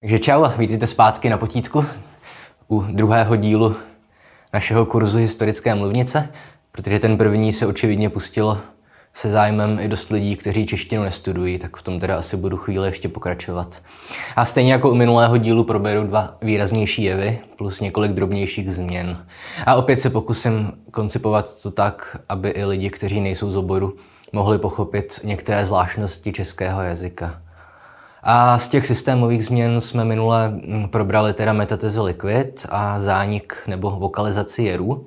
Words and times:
Takže 0.00 0.18
čau 0.18 0.46
vítejte 0.58 0.86
zpátky 0.86 1.30
na 1.30 1.36
potítku 1.36 1.84
u 2.68 2.80
druhého 2.80 3.36
dílu 3.36 3.76
našeho 4.54 4.86
kurzu 4.86 5.18
historické 5.18 5.74
mluvnice, 5.74 6.28
protože 6.72 6.98
ten 6.98 7.18
první 7.18 7.52
se 7.52 7.66
očividně 7.66 8.10
pustilo 8.10 8.58
se 9.14 9.30
zájmem 9.30 9.78
i 9.80 9.88
dost 9.88 10.10
lidí, 10.10 10.36
kteří 10.36 10.66
češtinu 10.66 11.02
nestudují, 11.02 11.58
tak 11.58 11.76
v 11.76 11.82
tom 11.82 12.00
teda 12.00 12.18
asi 12.18 12.36
budu 12.36 12.56
chvíli 12.56 12.88
ještě 12.88 13.08
pokračovat. 13.08 13.82
A 14.36 14.44
stejně 14.44 14.72
jako 14.72 14.90
u 14.90 14.94
minulého 14.94 15.36
dílu 15.36 15.64
proberu 15.64 16.04
dva 16.04 16.36
výraznější 16.42 17.02
jevy 17.02 17.38
plus 17.58 17.80
několik 17.80 18.12
drobnějších 18.12 18.72
změn. 18.72 19.26
A 19.66 19.74
opět 19.74 20.00
se 20.00 20.10
pokusím 20.10 20.72
koncipovat 20.90 21.62
to 21.62 21.70
tak, 21.70 22.16
aby 22.28 22.48
i 22.48 22.64
lidi, 22.64 22.90
kteří 22.90 23.20
nejsou 23.20 23.52
z 23.52 23.56
oboru, 23.56 23.96
mohli 24.32 24.58
pochopit 24.58 25.20
některé 25.24 25.66
zvláštnosti 25.66 26.32
českého 26.32 26.82
jazyka. 26.82 27.45
A 28.28 28.58
z 28.58 28.68
těch 28.68 28.86
systémových 28.86 29.44
změn 29.44 29.80
jsme 29.80 30.04
minule 30.04 30.48
mm, 30.48 30.88
probrali 30.88 31.32
teda 31.32 31.52
metatezy 31.52 32.00
liquid 32.00 32.66
a 32.68 33.00
zánik 33.00 33.56
nebo 33.66 33.90
vokalizaci 33.90 34.62
jerů. 34.62 35.06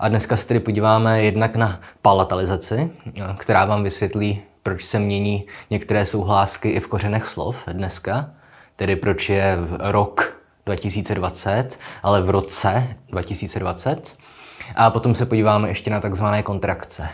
A 0.00 0.08
dneska 0.08 0.36
se 0.36 0.46
tedy 0.46 0.60
podíváme 0.60 1.22
jednak 1.22 1.56
na 1.56 1.80
palatalizaci, 2.02 2.90
která 3.36 3.64
vám 3.64 3.84
vysvětlí, 3.84 4.42
proč 4.62 4.84
se 4.84 4.98
mění 4.98 5.46
některé 5.70 6.06
souhlásky 6.06 6.70
i 6.70 6.80
v 6.80 6.86
kořenech 6.86 7.26
slov 7.26 7.56
dneska, 7.72 8.30
tedy 8.76 8.96
proč 8.96 9.28
je 9.28 9.58
rok 9.78 10.36
2020, 10.66 11.78
ale 12.02 12.22
v 12.22 12.30
roce 12.30 12.88
2020. 13.08 14.16
A 14.76 14.90
potom 14.90 15.14
se 15.14 15.26
podíváme 15.26 15.68
ještě 15.68 15.90
na 15.90 16.00
takzvané 16.00 16.42
kontrakce, 16.42 17.08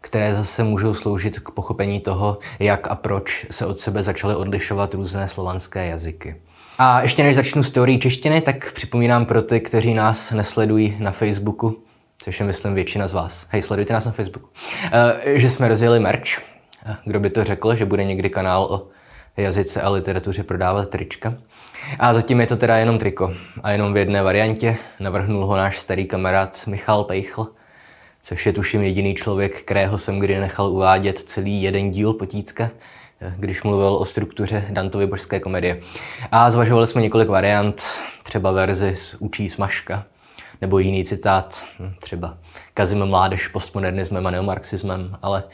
které 0.00 0.34
zase 0.34 0.64
můžou 0.64 0.94
sloužit 0.94 1.38
k 1.38 1.50
pochopení 1.50 2.00
toho, 2.00 2.38
jak 2.58 2.88
a 2.88 2.94
proč 2.94 3.46
se 3.50 3.66
od 3.66 3.78
sebe 3.78 4.02
začaly 4.02 4.34
odlišovat 4.34 4.94
různé 4.94 5.28
slovanské 5.28 5.86
jazyky. 5.86 6.36
A 6.78 7.02
ještě 7.02 7.22
než 7.22 7.36
začnu 7.36 7.62
s 7.62 7.70
teorií 7.70 7.98
češtiny, 7.98 8.40
tak 8.40 8.72
připomínám 8.72 9.26
pro 9.26 9.42
ty, 9.42 9.60
kteří 9.60 9.94
nás 9.94 10.30
nesledují 10.30 10.96
na 10.98 11.10
Facebooku, 11.10 11.82
což 12.18 12.40
je 12.40 12.46
myslím 12.46 12.74
většina 12.74 13.08
z 13.08 13.12
vás. 13.12 13.46
Hej, 13.48 13.62
sledujte 13.62 13.92
nás 13.92 14.04
na 14.04 14.12
Facebooku. 14.12 14.48
Eh, 14.92 15.38
že 15.38 15.50
jsme 15.50 15.68
rozjeli 15.68 16.00
merch. 16.00 16.38
Eh, 16.86 16.96
kdo 17.04 17.20
by 17.20 17.30
to 17.30 17.44
řekl, 17.44 17.74
že 17.74 17.84
bude 17.84 18.04
někdy 18.04 18.30
kanál 18.30 18.64
o 18.64 18.88
jazyce 19.36 19.82
a 19.82 19.90
literatuře 19.90 20.42
prodávat 20.42 20.90
trička. 20.90 21.34
A 21.98 22.14
zatím 22.14 22.40
je 22.40 22.46
to 22.46 22.56
teda 22.56 22.76
jenom 22.76 22.98
triko. 22.98 23.34
A 23.62 23.70
jenom 23.70 23.92
v 23.92 23.96
jedné 23.96 24.22
variantě. 24.22 24.76
Navrhnul 25.00 25.46
ho 25.46 25.56
náš 25.56 25.80
starý 25.80 26.06
kamarád 26.06 26.66
Michal 26.66 27.04
Pejchl, 27.04 27.48
což 28.22 28.46
je 28.46 28.52
tuším 28.52 28.82
jediný 28.82 29.14
člověk, 29.14 29.62
kterého 29.62 29.98
jsem 29.98 30.18
kdy 30.18 30.40
nechal 30.40 30.66
uvádět 30.66 31.18
celý 31.18 31.62
jeden 31.62 31.90
díl 31.90 32.12
potítka, 32.12 32.70
eh, 33.20 33.34
když 33.38 33.62
mluvil 33.62 33.94
o 33.94 34.04
struktuře 34.04 34.64
Dantovy 34.70 35.06
božské 35.06 35.40
komedie. 35.40 35.80
A 36.32 36.50
zvažovali 36.50 36.86
jsme 36.86 37.02
několik 37.02 37.28
variant, 37.28 38.00
třeba 38.22 38.52
verzi 38.52 38.96
z 38.96 39.14
Učí 39.14 39.48
smažka, 39.48 40.04
nebo 40.60 40.78
jiný 40.78 41.04
citát, 41.04 41.64
hm, 41.78 41.94
třeba 42.00 42.38
Kazim 42.74 43.06
mládež 43.06 43.48
postmodernismem 43.48 44.26
a 44.26 44.30
neomarxismem, 44.30 45.16
ale 45.22 45.44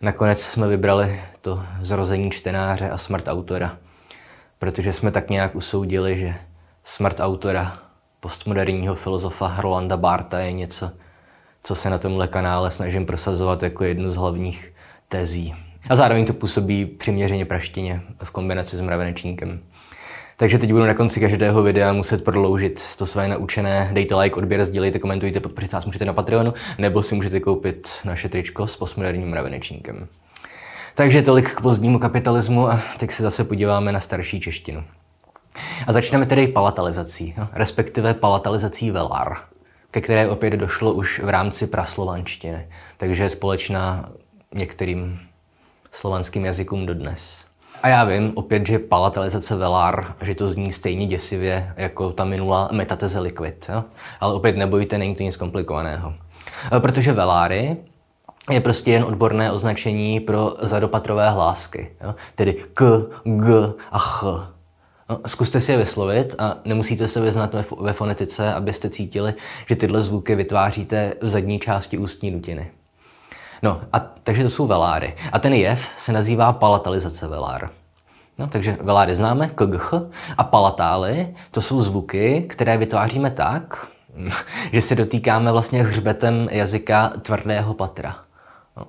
nakonec 0.00 0.42
jsme 0.42 0.68
vybrali 0.68 1.20
to 1.40 1.62
zrození 1.82 2.30
čtenáře 2.30 2.90
a 2.90 2.98
smrt 2.98 3.28
autora, 3.28 3.76
protože 4.58 4.92
jsme 4.92 5.10
tak 5.10 5.30
nějak 5.30 5.54
usoudili, 5.54 6.18
že 6.18 6.34
smrt 6.84 7.20
autora 7.20 7.78
postmoderního 8.20 8.94
filozofa 8.94 9.56
Rolanda 9.58 9.96
Barta 9.96 10.38
je 10.38 10.52
něco, 10.52 10.90
co 11.62 11.74
se 11.74 11.90
na 11.90 11.98
tomhle 11.98 12.28
kanále 12.28 12.70
snažím 12.70 13.06
prosazovat 13.06 13.62
jako 13.62 13.84
jednu 13.84 14.10
z 14.10 14.16
hlavních 14.16 14.72
tezí. 15.08 15.54
A 15.88 15.96
zároveň 15.96 16.24
to 16.24 16.32
působí 16.32 16.86
přiměřeně 16.86 17.44
praštině 17.44 18.00
v 18.24 18.30
kombinaci 18.30 18.76
s 18.76 18.80
mravenečníkem. 18.80 19.60
Takže 20.36 20.58
teď 20.58 20.72
budu 20.72 20.84
na 20.84 20.94
konci 20.94 21.20
každého 21.20 21.62
videa 21.62 21.92
muset 21.92 22.24
prodloužit 22.24 22.96
to 22.96 23.06
své 23.06 23.28
naučené. 23.28 23.90
Dejte 23.92 24.14
like, 24.14 24.36
odběr, 24.36 24.64
sdílejte, 24.64 24.98
komentujte, 24.98 25.40
podpořit 25.40 25.72
nás 25.72 25.86
můžete 25.86 26.04
na 26.04 26.12
Patreonu, 26.12 26.54
nebo 26.78 27.02
si 27.02 27.14
můžete 27.14 27.40
koupit 27.40 27.88
naše 28.04 28.28
tričko 28.28 28.66
s 28.66 28.76
postmoderním 28.76 29.28
mravenečníkem. 29.28 30.08
Takže 30.94 31.22
tolik 31.22 31.54
k 31.54 31.60
pozdnímu 31.60 31.98
kapitalismu 31.98 32.70
a 32.70 32.80
teď 32.98 33.10
se 33.10 33.22
zase 33.22 33.44
podíváme 33.44 33.92
na 33.92 34.00
starší 34.00 34.40
češtinu. 34.40 34.84
A 35.86 35.92
začneme 35.92 36.26
tedy 36.26 36.48
palatalizací, 36.48 37.34
no, 37.38 37.48
respektive 37.52 38.14
palatalizací 38.14 38.90
velar, 38.90 39.36
ke 39.90 40.00
které 40.00 40.28
opět 40.28 40.50
došlo 40.50 40.92
už 40.92 41.20
v 41.24 41.28
rámci 41.28 41.66
praslovanštiny, 41.66 42.68
takže 42.96 43.22
je 43.22 43.30
společná 43.30 44.08
některým 44.54 45.20
slovanským 45.92 46.44
jazykům 46.44 46.86
dodnes. 46.86 47.48
A 47.82 47.88
já 47.88 48.04
vím, 48.04 48.32
opět, 48.34 48.66
že 48.66 48.78
palatalizace 48.78 49.56
velar, 49.56 50.14
že 50.22 50.34
to 50.34 50.48
zní 50.48 50.72
stejně 50.72 51.06
děsivě 51.06 51.72
jako 51.76 52.12
ta 52.12 52.24
minulá 52.24 52.68
metateze 52.72 53.20
liquid. 53.20 53.66
Jo? 53.68 53.84
Ale 54.20 54.34
opět 54.34 54.56
nebojte, 54.56 54.98
není 54.98 55.14
to 55.14 55.22
nic 55.22 55.36
komplikovaného. 55.36 56.14
E, 56.76 56.80
protože 56.80 57.12
veláry 57.12 57.76
je 58.50 58.60
prostě 58.60 58.90
jen 58.90 59.04
odborné 59.04 59.52
označení 59.52 60.20
pro 60.20 60.56
zadopatrové 60.60 61.30
hlásky, 61.30 61.90
jo? 62.04 62.14
tedy 62.34 62.64
k, 62.74 63.06
g 63.24 63.72
a 63.92 63.98
ch. 63.98 64.24
No, 65.10 65.20
zkuste 65.26 65.60
si 65.60 65.72
je 65.72 65.78
vyslovit 65.78 66.34
a 66.38 66.56
nemusíte 66.64 67.08
se 67.08 67.20
vyznat 67.20 67.54
ve, 67.54 67.64
ve 67.80 67.92
fonetice, 67.92 68.54
abyste 68.54 68.90
cítili, 68.90 69.34
že 69.66 69.76
tyhle 69.76 70.02
zvuky 70.02 70.34
vytváříte 70.34 71.14
v 71.20 71.28
zadní 71.28 71.58
části 71.58 71.98
ústní 71.98 72.30
dutiny. 72.30 72.70
No, 73.62 73.80
a, 73.92 73.98
takže 73.98 74.42
to 74.42 74.50
jsou 74.50 74.66
veláry. 74.66 75.14
A 75.32 75.38
ten 75.38 75.54
jev 75.54 75.88
se 75.96 76.12
nazývá 76.12 76.52
palatalizace 76.52 77.28
velár. 77.28 77.70
No, 78.38 78.46
takže 78.46 78.76
veláry 78.80 79.14
známe, 79.14 79.50
kgh, 79.54 79.94
a 80.38 80.44
palatály, 80.44 81.34
to 81.50 81.60
jsou 81.60 81.82
zvuky, 81.82 82.46
které 82.48 82.76
vytváříme 82.76 83.30
tak, 83.30 83.86
že 84.72 84.82
se 84.82 84.94
dotýkáme 84.94 85.52
vlastně 85.52 85.82
hřbetem 85.82 86.48
jazyka 86.50 87.12
tvrdého 87.22 87.74
patra. 87.74 88.16
No, 88.76 88.86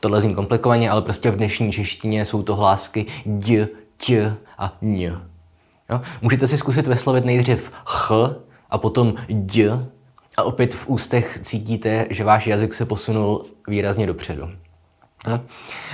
tohle 0.00 0.20
zní 0.20 0.34
komplikovaně, 0.34 0.90
ale 0.90 1.02
prostě 1.02 1.30
v 1.30 1.36
dnešní 1.36 1.72
češtině 1.72 2.26
jsou 2.26 2.42
to 2.42 2.56
hlásky 2.56 3.06
d, 3.26 3.68
t 3.96 4.36
a 4.58 4.76
ň. 4.82 5.31
No, 5.92 6.02
můžete 6.22 6.48
si 6.48 6.58
zkusit 6.58 6.86
vyslovit 6.86 7.24
nejdřív 7.24 7.72
ch 7.84 8.10
a 8.70 8.78
potom 8.78 9.14
d 9.28 9.86
a 10.36 10.42
opět 10.42 10.74
v 10.74 10.88
ústech 10.88 11.38
cítíte, 11.42 12.06
že 12.10 12.24
váš 12.24 12.46
jazyk 12.46 12.74
se 12.74 12.84
posunul 12.84 13.44
výrazně 13.68 14.06
dopředu. 14.06 14.50
No. 15.26 15.40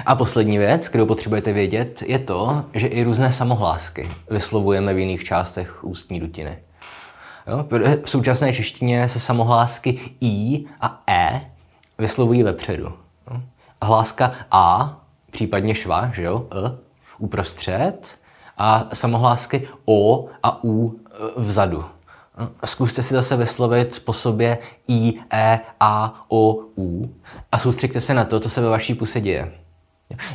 A 0.07 0.15
poslední 0.15 0.59
věc, 0.59 0.89
kterou 0.89 1.07
potřebujete 1.07 1.53
vědět, 1.53 2.03
je 2.07 2.19
to, 2.19 2.65
že 2.75 2.87
i 2.87 3.03
různé 3.03 3.33
samohlásky 3.33 4.11
vyslovujeme 4.31 4.95
v 4.95 4.99
jiných 4.99 5.25
částech 5.25 5.85
ústní 5.85 6.21
dutiny. 6.21 6.59
Jo? 7.47 7.67
V 8.05 8.11
současné 8.11 8.53
češtině 8.53 9.09
se 9.09 9.21
samohlásky 9.21 10.01
i 10.21 10.65
a 10.81 11.03
e 11.07 11.51
vyslovují 11.99 12.43
vepředu. 12.43 12.85
Jo? 13.31 13.43
A 13.81 13.87
hláska 13.87 14.33
a, 14.51 14.97
případně 15.31 15.75
šva, 15.75 16.11
že 16.15 16.23
jo, 16.23 16.47
e, 16.53 16.79
uprostřed 17.19 18.18
a 18.59 18.89
samohlásky 18.93 19.69
o 19.85 20.27
a 20.43 20.65
u 20.65 20.91
e, 20.91 21.41
vzadu. 21.41 21.85
Zkuste 22.65 23.03
si 23.03 23.15
zase 23.15 23.37
vyslovit 23.37 24.03
po 24.05 24.13
sobě 24.13 24.59
I, 24.89 25.15
E, 25.33 25.61
A, 25.81 26.25
O, 26.29 26.57
U 26.79 27.15
a 27.53 27.59
soustřeďte 27.59 28.01
se 28.01 28.15
na 28.15 28.25
to, 28.25 28.41
co 28.41 28.51
se 28.51 28.61
ve 28.61 28.69
vaší 28.69 28.95
puse 28.95 29.21
děje. 29.21 29.53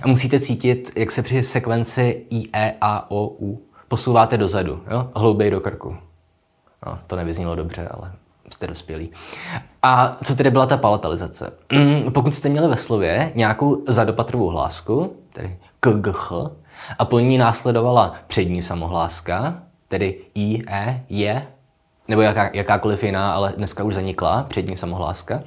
A 0.02 0.08
musíte 0.08 0.40
cítit, 0.40 0.92
jak 0.96 1.12
se 1.12 1.24
při 1.24 1.44
sekvenci 1.44 2.26
I, 2.30 2.50
E, 2.54 2.74
A, 2.82 3.12
O, 3.12 3.28
U 3.28 3.62
posouváte 3.88 4.38
dozadu, 4.38 4.84
jo? 4.92 5.10
hlouběji 5.16 5.52
do 5.52 5.60
krku. 5.60 5.98
No, 6.86 7.00
to 7.08 7.16
nevyznělo 7.16 7.56
dobře, 7.56 7.88
ale 7.92 8.12
jste 8.54 8.68
dospělí. 8.68 9.12
A 9.84 10.18
co 10.24 10.36
tedy 10.36 10.52
byla 10.52 10.66
ta 10.66 10.78
palatalizace? 10.78 11.52
Pokud 12.14 12.36
jste 12.36 12.50
měli 12.50 12.68
ve 12.68 12.78
slově 12.78 13.32
nějakou 13.36 13.84
zadopatrovou 13.88 14.48
hlásku, 14.48 15.14
tedy 15.34 15.58
KGH, 15.80 16.32
a 17.00 17.06
po 17.06 17.20
ní 17.20 17.38
následovala 17.38 18.16
přední 18.28 18.62
samohláska, 18.62 19.64
tedy 19.88 20.20
I, 20.36 20.64
E, 20.68 21.04
Je, 21.10 21.48
nebo 22.07 22.22
jaká, 22.22 22.50
jakákoliv 22.54 23.04
jiná, 23.04 23.34
ale 23.34 23.54
dneska 23.57 23.84
už 23.84 23.96
zanikla, 23.96 24.46
přední 24.50 24.78
samohláska, 24.78 25.44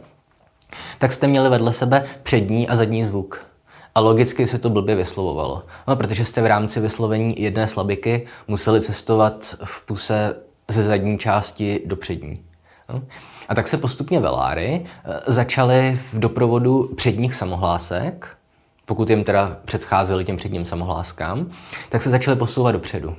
tak 0.99 1.13
jste 1.13 1.27
měli 1.27 1.49
vedle 1.49 1.73
sebe 1.73 2.05
přední 2.23 2.69
a 2.69 2.77
zadní 2.77 3.05
zvuk. 3.05 3.47
A 3.95 4.01
logicky 4.01 4.47
se 4.47 4.59
to 4.59 4.71
blbě 4.71 4.95
vyslovovalo. 4.95 5.63
No, 5.89 5.97
protože 5.97 6.25
jste 6.25 6.43
v 6.43 6.47
rámci 6.47 6.81
vyslovení 6.81 7.43
jedné 7.43 7.69
slabiky 7.69 8.27
museli 8.49 8.81
cestovat 8.81 9.55
v 9.65 9.87
puse 9.87 10.37
ze 10.69 10.83
zadní 10.83 11.19
části 11.19 11.83
do 11.87 11.97
přední. 11.97 12.45
No. 12.89 13.03
A 13.49 13.55
tak 13.55 13.69
se 13.69 13.79
postupně 13.79 14.21
veláry 14.21 14.85
eh, 14.87 15.21
začaly 15.27 16.01
v 16.13 16.19
doprovodu 16.19 16.91
předních 16.97 17.35
samohlásek, 17.35 18.36
pokud 18.87 19.11
jim 19.11 19.25
teda 19.25 19.57
předcházeli 19.65 20.25
těm 20.25 20.37
předním 20.37 20.65
samohláskám, 20.65 21.51
tak 21.89 22.03
se 22.03 22.11
začaly 22.11 22.37
posouvat 22.37 22.75
dopředu. 22.75 23.17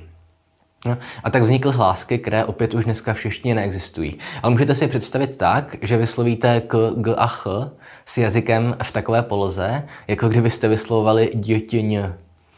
No, 0.86 0.98
a 1.24 1.30
tak 1.30 1.42
vznikly 1.42 1.72
hlásky, 1.72 2.18
které 2.18 2.44
opět 2.44 2.74
už 2.74 2.84
dneska 2.84 3.14
v 3.14 3.20
češtině 3.20 3.54
neexistují. 3.54 4.18
Ale 4.42 4.50
můžete 4.50 4.74
si 4.74 4.88
představit 4.88 5.36
tak, 5.36 5.76
že 5.82 5.96
vyslovíte 5.96 6.60
k, 6.60 6.92
g 6.96 7.14
a 7.16 7.26
ch 7.26 7.46
s 8.04 8.18
jazykem 8.18 8.76
v 8.82 8.92
takové 8.92 9.22
poloze, 9.22 9.86
jako 10.08 10.28
kdybyste 10.28 10.68
vyslovovali 10.68 11.30
dětěň. 11.34 12.02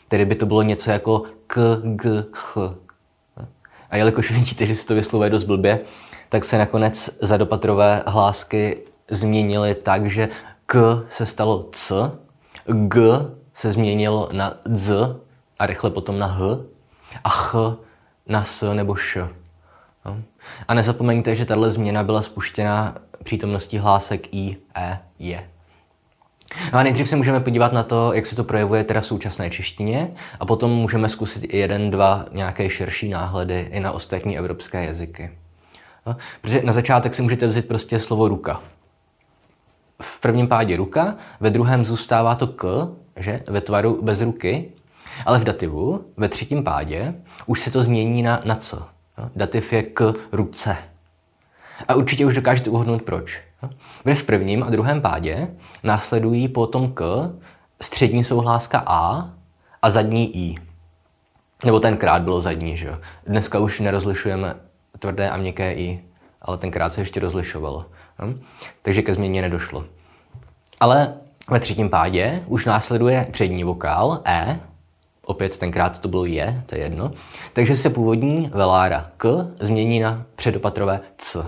Tedy 0.09 0.25
by 0.25 0.35
to 0.35 0.47
bylo 0.47 0.63
něco 0.63 0.91
jako 0.91 1.23
k, 1.47 1.81
g, 1.85 2.25
ch. 2.33 2.59
A 3.91 3.97
jelikož 3.97 4.31
vidíte, 4.31 4.67
že 4.67 4.77
si 4.77 4.87
to 4.87 4.95
vyslovuje 4.95 5.31
dost 5.31 5.45
blbě, 5.45 5.81
tak 6.29 6.45
se 6.45 6.59
nakonec 6.59 7.19
zadopatrové 7.23 8.03
hlásky 8.07 8.77
změnily 9.11 9.75
tak, 9.75 10.11
že 10.11 10.29
k 10.67 11.05
se 11.11 11.27
stalo 11.27 11.69
c, 11.73 11.95
g 12.73 13.01
se 13.55 13.73
změnilo 13.73 14.29
na 14.33 14.55
z 14.65 15.17
a 15.59 15.67
rychle 15.67 15.91
potom 15.91 16.19
na 16.19 16.27
h 16.27 16.59
a 17.25 17.29
ch 17.29 17.55
na 18.27 18.45
s 18.45 18.75
nebo 18.75 18.95
š. 18.95 19.29
No. 20.05 20.23
A 20.69 20.75
nezapomeňte, 20.75 21.37
že 21.37 21.45
tahle 21.45 21.73
změna 21.73 22.03
byla 22.03 22.23
spuštěna 22.23 22.95
přítomností 23.25 23.79
hlásek 23.79 24.35
i, 24.35 24.57
e, 24.77 24.99
je. 25.19 25.49
No 26.73 26.79
a 26.79 26.83
nejdřív 26.83 27.09
se 27.09 27.17
můžeme 27.17 27.41
podívat 27.41 27.73
na 27.73 27.83
to, 27.83 28.13
jak 28.13 28.27
se 28.27 28.37
to 28.37 28.45
projevuje 28.45 28.85
teda 28.85 29.01
v 29.01 29.07
současné 29.07 29.51
češtině 29.51 30.11
a 30.41 30.47
potom 30.47 30.71
můžeme 30.71 31.09
zkusit 31.09 31.55
i 31.55 31.59
jeden, 31.59 31.91
dva 31.91 32.25
nějaké 32.33 32.71
širší 32.71 33.09
náhledy 33.09 33.69
i 33.73 33.81
na 33.81 33.93
ostatní 33.93 34.39
evropské 34.39 34.85
jazyky. 34.85 35.31
No, 36.07 36.17
protože 36.41 36.63
na 36.65 36.73
začátek 36.73 37.15
si 37.15 37.23
můžete 37.23 37.47
vzít 37.47 37.69
prostě 37.69 37.99
slovo 37.99 38.29
ruka. 38.29 38.61
V 40.01 40.21
prvním 40.21 40.49
pádě 40.49 40.77
ruka, 40.77 41.15
ve 41.41 41.51
druhém 41.51 41.85
zůstává 41.85 42.35
to 42.35 42.47
k, 42.47 42.89
že, 43.17 43.43
ve 43.47 43.61
tvaru 43.61 44.03
bez 44.03 44.21
ruky, 44.21 44.73
ale 45.27 45.39
v 45.39 45.45
dativu, 45.45 46.05
ve 46.17 46.29
třetím 46.29 46.65
pádě, 46.65 47.15
už 47.47 47.61
se 47.61 47.71
to 47.71 47.83
změní 47.83 48.23
na, 48.23 48.43
na 48.45 48.55
co. 48.55 48.87
Dativ 49.37 49.73
je 49.73 49.83
k 49.83 50.15
ruce. 50.33 50.77
A 51.89 51.95
určitě 51.95 52.27
už 52.27 52.35
dokážete 52.35 52.71
uhodnout 52.71 53.03
proč. 53.03 53.41
Kde 54.03 54.15
v 54.15 54.25
prvním 54.25 54.63
a 54.63 54.71
druhém 54.71 55.01
pádě 55.01 55.49
následují 55.83 56.49
potom 56.49 56.93
k 56.93 57.31
střední 57.81 58.25
souhláska 58.25 58.83
A 58.87 59.31
a 59.83 59.91
zadní 59.91 60.37
I. 60.37 60.55
Nebo 61.65 61.81
tenkrát 61.81 62.23
bylo 62.23 62.41
zadní, 62.41 62.77
že 62.77 62.87
jo. 62.87 62.99
Dneska 63.27 63.59
už 63.59 63.81
nerozlišujeme 63.81 64.55
tvrdé 64.99 65.31
a 65.31 65.37
měkké 65.37 65.75
I, 65.75 66.05
ale 66.43 66.59
tenkrát 66.59 66.93
se 66.93 67.01
ještě 67.01 67.21
rozlišovalo. 67.21 67.87
Hm? 68.21 68.43
Takže 68.83 69.03
ke 69.03 69.15
změně 69.15 69.43
nedošlo. 69.43 69.85
Ale 70.81 71.15
ve 71.51 71.61
třetím 71.61 71.89
pádě 71.89 72.43
už 72.47 72.65
následuje 72.65 73.27
přední 73.31 73.65
vokál 73.65 74.23
E, 74.25 74.61
opět 75.25 75.59
tenkrát 75.59 75.99
to 75.99 76.09
bylo 76.09 76.25
je, 76.25 76.63
to 76.67 76.75
je 76.75 76.81
jedno, 76.81 77.13
takže 77.53 77.77
se 77.77 77.91
původní 77.91 78.51
velára 78.55 79.11
k 79.17 79.47
změní 79.61 80.01
na 80.01 80.27
předopatrové 80.37 81.01
c. 81.19 81.47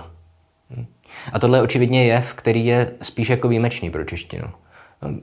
A 1.32 1.38
tohle 1.38 1.58
je 1.58 1.62
očividně 1.62 2.04
jev, 2.04 2.34
který 2.34 2.66
je 2.66 2.90
spíš 3.02 3.28
jako 3.28 3.48
výjimečný 3.48 3.90
pro 3.90 4.04
češtinu. 4.04 4.48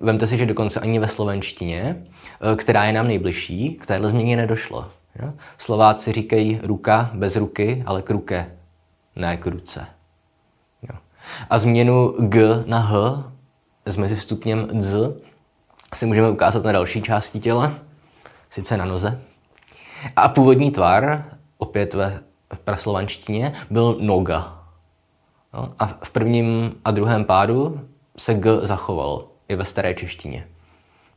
Vemte 0.01 0.27
si, 0.27 0.37
že 0.37 0.45
dokonce 0.45 0.79
ani 0.79 0.99
ve 0.99 1.07
slovenštině, 1.07 2.05
eh, 2.53 2.55
která 2.55 2.85
je 2.85 2.93
nám 2.93 3.07
nejbližší, 3.07 3.77
k 3.81 3.85
téhle 3.85 4.09
změně 4.09 4.37
nedošlo. 4.37 4.89
Slováci 5.57 6.11
říkají 6.11 6.59
ruka 6.63 7.11
bez 7.13 7.35
ruky, 7.35 7.83
ale 7.85 8.01
k 8.01 8.09
ruke, 8.09 8.51
ne 9.15 9.37
k 9.37 9.47
ruce. 9.47 9.87
A 11.49 11.59
změnu 11.59 12.13
g 12.19 12.63
na 12.65 12.79
h 12.79 13.23
s 13.85 13.95
mezivstupněm 13.95 14.67
z 14.81 15.21
si 15.93 16.05
můžeme 16.05 16.29
ukázat 16.29 16.63
na 16.63 16.71
další 16.71 17.01
části 17.01 17.39
těla, 17.39 17.73
sice 18.49 18.77
na 18.77 18.85
noze. 18.85 19.21
A 20.15 20.29
původní 20.29 20.71
tvar, 20.71 21.25
opět 21.57 21.93
ve 21.93 22.19
praslovanštině, 22.63 23.53
byl 23.69 23.97
noga. 23.99 24.63
No, 25.53 25.73
a 25.79 25.85
v 25.85 26.09
prvním 26.09 26.75
a 26.85 26.91
druhém 26.91 27.25
pádu 27.25 27.81
se 28.17 28.33
G 28.33 28.59
zachovalo 28.63 29.31
i 29.47 29.55
ve 29.55 29.65
staré 29.65 29.93
češtině. 29.93 30.47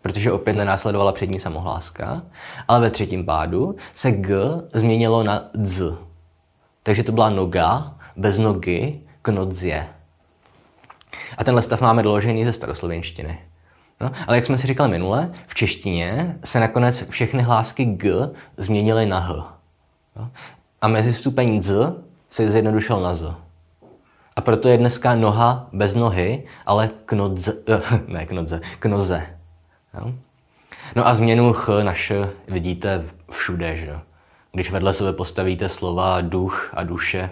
Protože 0.02 0.32
opět 0.32 0.56
nenásledovala 0.56 1.12
přední 1.12 1.40
samohláska, 1.40 2.22
ale 2.68 2.80
ve 2.80 2.90
třetím 2.90 3.26
pádu 3.26 3.76
se 3.94 4.12
G 4.12 4.36
změnilo 4.72 5.22
na 5.22 5.44
Z. 5.54 5.94
Takže 6.82 7.02
to 7.02 7.12
byla 7.12 7.30
noga 7.30 7.94
bez 8.16 8.38
nogy 8.38 9.00
k 9.22 9.28
nodze. 9.28 9.86
A 11.38 11.44
tenhle 11.44 11.62
stav 11.62 11.80
máme 11.80 12.02
doložený 12.02 12.44
ze 12.44 12.52
staroslověnštiny. 12.52 13.38
No, 14.00 14.10
ale 14.26 14.36
jak 14.36 14.46
jsme 14.46 14.58
si 14.58 14.66
říkali 14.66 14.90
minule, 14.90 15.28
v 15.46 15.54
češtině 15.54 16.36
se 16.44 16.60
nakonec 16.60 17.08
všechny 17.08 17.42
hlásky 17.42 17.84
G 17.84 18.30
změnily 18.56 19.06
na 19.06 19.20
H. 19.20 19.58
No, 20.16 20.30
a 20.80 20.88
mezi 20.88 21.12
stupeň 21.12 21.62
Z 21.62 21.94
se 22.30 22.50
zjednodušil 22.50 23.00
na 23.00 23.14
Z. 23.14 23.34
A 24.36 24.40
proto 24.40 24.68
je 24.68 24.78
dneska 24.78 25.14
noha 25.14 25.68
bez 25.72 25.94
nohy, 25.94 26.44
ale 26.66 26.90
knodze, 27.04 27.52
ne 28.06 28.26
knodze, 28.26 28.60
knoze. 28.78 29.26
Jo? 29.94 30.12
No 30.96 31.06
a 31.06 31.14
změnu 31.14 31.52
ch 31.52 31.68
na 31.82 31.92
š 31.92 32.28
vidíte 32.48 33.04
všude, 33.30 33.76
že? 33.76 33.98
Když 34.52 34.70
vedle 34.70 34.94
sebe 34.94 35.12
postavíte 35.12 35.68
slova 35.68 36.20
duch 36.20 36.70
a 36.74 36.82
duše. 36.82 37.30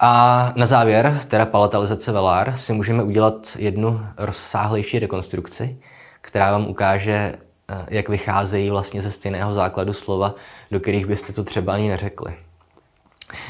A 0.00 0.52
na 0.56 0.66
závěr, 0.66 1.20
teda 1.28 1.46
palatalizace 1.46 2.12
velár, 2.12 2.56
si 2.56 2.72
můžeme 2.72 3.02
udělat 3.02 3.56
jednu 3.58 4.00
rozsáhlejší 4.16 4.98
rekonstrukci, 4.98 5.78
která 6.20 6.52
vám 6.52 6.66
ukáže, 6.66 7.34
eh, 7.68 7.86
jak 7.88 8.08
vycházejí 8.08 8.70
vlastně 8.70 9.02
ze 9.02 9.10
stejného 9.12 9.54
základu 9.54 9.92
slova, 9.92 10.34
do 10.70 10.80
kterých 10.80 11.06
byste 11.06 11.32
to 11.32 11.44
třeba 11.44 11.74
ani 11.74 11.88
neřekli. 11.88 12.34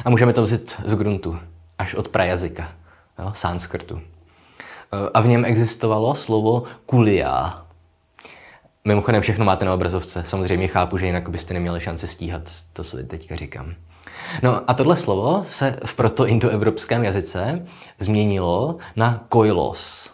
A 0.05 0.11
můžeme 0.11 0.33
to 0.33 0.43
vzít 0.43 0.81
z 0.85 0.95
gruntu 0.95 1.39
až 1.79 1.95
od 1.95 2.09
prajazyka, 2.09 2.73
jo, 3.19 3.33
sanskrtu. 3.35 4.01
E, 4.93 5.11
a 5.15 5.21
v 5.21 5.27
něm 5.27 5.45
existovalo 5.45 6.15
slovo 6.15 6.65
kulia. 6.87 7.67
Mimochodem 8.85 9.23
všechno 9.23 9.45
máte 9.45 9.65
na 9.65 9.75
obrazovce. 9.75 10.23
Samozřejmě 10.27 10.69
chápu, 10.69 10.99
že 10.99 11.07
jinak 11.07 11.29
byste 11.29 11.55
neměli 11.55 11.81
šanci 11.81 12.09
stíhat 12.09 12.43
to, 12.73 12.85
co 12.85 12.97
teďka 13.07 13.37
říkám. 13.37 13.75
No 14.43 14.71
a 14.71 14.75
tohle 14.75 14.97
slovo 14.97 15.45
se 15.49 15.79
v 15.85 15.95
proto-indoevropském 15.95 17.05
jazyce 17.05 17.67
změnilo 17.99 18.77
na 18.97 19.25
koilos. 19.29 20.11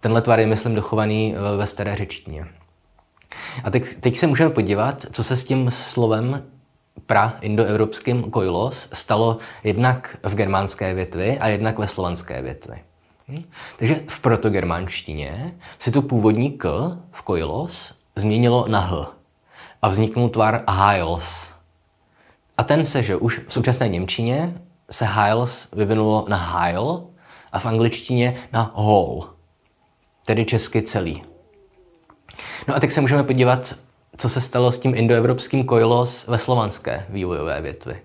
Tenhle 0.00 0.22
tvar 0.22 0.40
je, 0.40 0.46
myslím, 0.46 0.74
dochovaný 0.74 1.34
e, 1.34 1.56
ve 1.56 1.66
staré 1.66 1.96
řečtině. 1.96 2.46
A 3.64 3.70
teď, 3.70 3.84
teď 4.00 4.16
se 4.16 4.26
můžeme 4.26 4.50
podívat, 4.50 5.06
co 5.12 5.24
se 5.24 5.36
s 5.36 5.44
tím 5.44 5.70
slovem 5.70 6.42
pra-indoevropským 7.06 8.30
koilos 8.30 8.88
stalo 8.92 9.38
jednak 9.64 10.16
v 10.22 10.34
germánské 10.34 10.94
větvi 10.94 11.38
a 11.38 11.48
jednak 11.48 11.78
ve 11.78 11.88
slovanské 11.88 12.42
větvi. 12.42 12.82
Hm? 13.28 13.44
Takže 13.76 14.00
v 14.08 14.20
protogermánštině 14.20 15.54
si 15.78 15.90
tu 15.90 16.02
původní 16.02 16.52
k 16.52 16.96
v 17.10 17.22
koilos 17.22 17.94
změnilo 18.16 18.64
na 18.68 18.80
h 18.80 19.06
a 19.82 19.88
vzniknul 19.88 20.28
tvar 20.28 20.64
heils. 20.68 21.55
A 22.58 22.64
ten 22.64 22.86
se, 22.86 23.02
že 23.02 23.16
už 23.16 23.40
v 23.48 23.52
současné 23.52 23.88
Němčině 23.88 24.54
se 24.90 25.04
heils 25.04 25.70
vyvinulo 25.72 26.24
na 26.28 26.36
heil 26.36 27.04
a 27.52 27.60
v 27.60 27.66
angličtině 27.66 28.34
na 28.52 28.72
whole, 28.74 29.26
tedy 30.24 30.44
česky 30.44 30.82
celý. 30.82 31.22
No 32.68 32.76
a 32.76 32.80
teď 32.80 32.92
se 32.92 33.00
můžeme 33.00 33.24
podívat 33.24 33.74
co 34.16 34.28
se 34.28 34.40
stalo 34.40 34.72
s 34.72 34.78
tím 34.78 34.94
indoevropským 34.94 35.64
koilos 35.64 36.26
ve 36.26 36.38
slovanské 36.38 37.06
vývojové 37.08 37.60
větvi. 37.60 38.00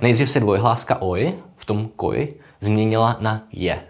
Nejdřív 0.00 0.30
se 0.30 0.40
dvojhláska 0.40 1.02
oj 1.02 1.34
v 1.56 1.64
tom 1.64 1.88
koj 1.96 2.34
změnila 2.60 3.16
na 3.20 3.42
je. 3.52 3.80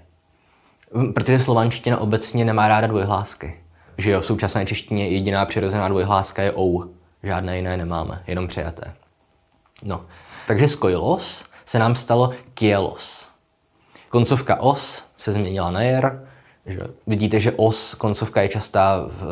Protože 1.15 1.39
slovanština 1.39 1.99
obecně 1.99 2.45
nemá 2.45 2.69
ráda 2.69 2.87
dvojhlásky. 2.87 3.61
Že 3.99 4.11
jo, 4.11 4.21
v 4.21 4.27
současné 4.27 4.67
češtině 4.67 5.09
jediná 5.09 5.47
přirozená 5.47 5.89
dvojhláska 5.89 6.43
je 6.43 6.53
ou. 6.53 6.85
Žádné 7.23 7.57
jiné 7.57 7.77
nemáme, 7.77 8.23
jenom 8.27 8.49
přijaté. 8.49 8.95
No, 9.83 10.05
takže 10.47 10.69
z 10.69 10.75
koilos 10.75 11.45
se 11.67 11.79
nám 11.79 11.95
stalo 11.95 12.33
kielos. 12.55 13.29
Koncovka 14.09 14.61
os 14.61 15.05
se 15.19 15.33
změnila 15.33 15.71
na 15.71 15.83
jer, 15.83 16.29
že 16.67 16.81
vidíte, 17.07 17.41
že 17.41 17.53
os, 17.53 17.95
koncovka 17.95 18.43
je 18.43 18.49
častá 18.49 19.01
v, 19.07 19.23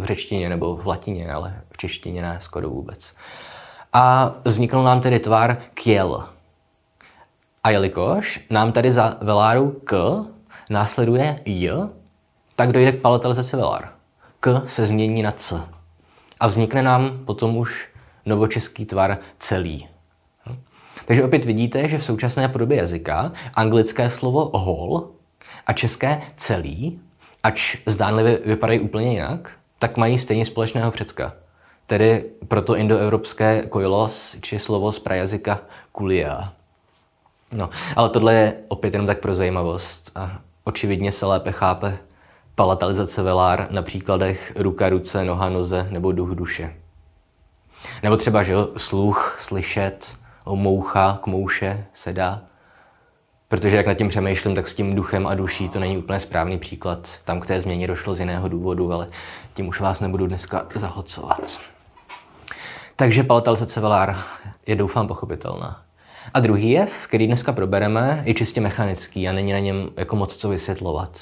v 0.00 0.04
řečtině 0.04 0.48
nebo 0.48 0.76
v 0.76 0.86
latině, 0.86 1.32
ale 1.32 1.62
v 1.70 1.76
češtině 1.76 2.22
ne 2.22 2.38
skoro 2.40 2.68
vůbec. 2.70 3.14
A 3.92 4.34
vznikl 4.44 4.82
nám 4.82 5.00
tedy 5.00 5.18
tvar 5.18 5.56
kiel. 5.74 6.28
A 7.64 7.70
jelikož 7.70 8.40
nám 8.50 8.72
tady 8.72 8.92
za 8.92 9.16
veláru 9.20 9.80
k 9.84 10.24
následuje 10.70 11.40
j, 11.44 11.88
tak 12.56 12.72
dojde 12.72 12.92
k 12.92 13.02
palatalizaci 13.02 13.56
velár. 13.56 13.88
K 14.40 14.62
se 14.66 14.86
změní 14.86 15.22
na 15.22 15.32
c. 15.32 15.68
A 16.40 16.46
vznikne 16.46 16.82
nám 16.82 17.24
potom 17.24 17.56
už 17.56 17.88
novočeský 18.26 18.86
tvar 18.86 19.18
celý. 19.38 19.88
Takže 21.04 21.24
opět 21.24 21.44
vidíte, 21.44 21.88
že 21.88 21.98
v 21.98 22.04
současné 22.04 22.48
podobě 22.48 22.76
jazyka 22.76 23.32
anglické 23.54 24.10
slovo 24.10 24.50
whole 24.52 25.02
a 25.66 25.72
české 25.72 26.22
celý, 26.36 27.00
ač 27.42 27.76
zdánlivě 27.86 28.38
vypadají 28.44 28.80
úplně 28.80 29.12
jinak, 29.12 29.50
tak 29.78 29.96
mají 29.96 30.18
stejně 30.18 30.44
společného 30.44 30.90
předka. 30.90 31.32
Tedy 31.86 32.24
proto 32.48 32.76
indoevropské 32.76 33.62
koilos, 33.62 34.36
či 34.40 34.58
slovo 34.58 34.92
z 34.92 34.98
prajazyka 34.98 35.60
kulia. 35.92 36.52
No, 37.52 37.70
ale 37.96 38.08
tohle 38.08 38.34
je 38.34 38.54
opět 38.68 38.94
jenom 38.94 39.06
tak 39.06 39.20
pro 39.20 39.34
zajímavost 39.34 40.10
a 40.14 40.38
očividně 40.64 41.12
se 41.12 41.26
lépe 41.26 41.52
chápe 41.52 41.98
palatalizace 42.54 43.22
velár 43.22 43.68
na 43.70 43.82
příkladech 43.82 44.52
ruka, 44.56 44.88
ruce, 44.88 45.24
noha, 45.24 45.48
noze 45.48 45.86
nebo 45.90 46.12
duch, 46.12 46.30
duše. 46.30 46.74
Nebo 48.02 48.16
třeba, 48.16 48.42
že 48.42 48.52
jo, 48.52 48.68
sluch, 48.76 49.36
slyšet, 49.40 50.16
moucha 50.46 51.18
k 51.22 51.26
mouše 51.26 51.86
se 51.94 52.12
dá. 52.12 52.42
Protože 53.48 53.76
jak 53.76 53.86
nad 53.86 53.94
tím 53.94 54.08
přemýšlím, 54.08 54.54
tak 54.54 54.68
s 54.68 54.74
tím 54.74 54.94
duchem 54.94 55.26
a 55.26 55.34
duší 55.34 55.68
to 55.68 55.80
není 55.80 55.98
úplně 55.98 56.20
správný 56.20 56.58
příklad. 56.58 57.10
Tam 57.24 57.40
k 57.40 57.46
té 57.46 57.60
změně 57.60 57.86
došlo 57.86 58.14
z 58.14 58.20
jiného 58.20 58.48
důvodu, 58.48 58.92
ale 58.92 59.08
tím 59.54 59.68
už 59.68 59.80
vás 59.80 60.00
nebudu 60.00 60.26
dneska 60.26 60.66
zahlcovat. 60.74 61.60
Takže 62.96 63.22
palatalizace 63.22 63.72
cevelár 63.72 64.16
je 64.66 64.76
doufám 64.76 65.08
pochopitelná. 65.08 65.82
A 66.34 66.40
druhý 66.40 66.70
jev, 66.70 67.06
který 67.06 67.26
dneska 67.26 67.52
probereme, 67.52 68.22
je 68.26 68.34
čistě 68.34 68.60
mechanický 68.60 69.28
a 69.28 69.32
není 69.32 69.52
na 69.52 69.58
něm 69.58 69.90
jako 69.96 70.16
moc 70.16 70.36
co 70.36 70.48
vysvětlovat. 70.48 71.20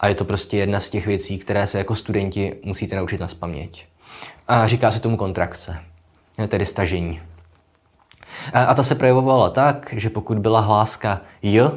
A 0.00 0.08
je 0.08 0.14
to 0.14 0.24
prostě 0.24 0.56
jedna 0.56 0.80
z 0.80 0.88
těch 0.88 1.06
věcí, 1.06 1.38
které 1.38 1.66
se 1.66 1.78
jako 1.78 1.94
studenti 1.94 2.56
musíte 2.64 2.96
naučit 2.96 3.20
na 3.20 3.28
spaměť. 3.28 3.86
A 4.48 4.68
říká 4.68 4.90
se 4.90 5.00
tomu 5.00 5.16
kontrakce, 5.16 5.78
tedy 6.48 6.66
stažení. 6.66 7.22
A 8.52 8.74
ta 8.74 8.82
se 8.82 8.94
projevovala 8.94 9.50
tak, 9.50 9.94
že 9.96 10.10
pokud 10.10 10.38
byla 10.38 10.60
hláska 10.60 11.20
J, 11.42 11.72